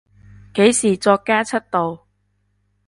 [0.55, 2.07] 幾時作家出道？